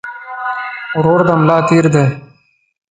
ورور 0.97 1.19
د 1.27 1.29
ملا 1.39 1.57
تير 1.67 1.85
دي 1.93 2.05